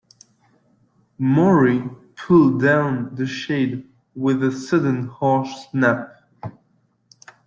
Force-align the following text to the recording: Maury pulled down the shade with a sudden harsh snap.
Maury 1.19 1.87
pulled 2.15 2.59
down 2.59 3.13
the 3.13 3.27
shade 3.27 3.87
with 4.15 4.43
a 4.43 4.51
sudden 4.51 5.05
harsh 5.05 5.51
snap. 5.69 6.25